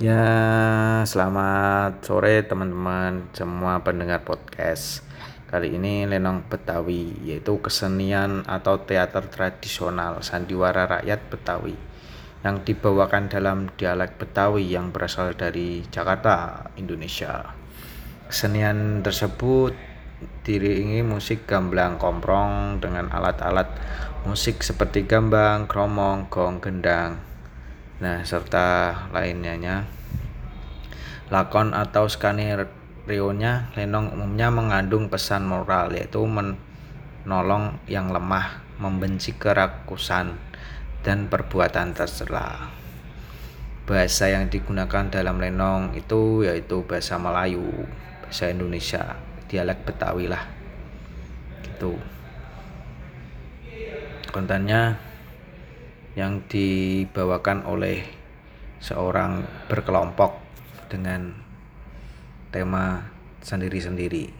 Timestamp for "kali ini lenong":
5.44-6.48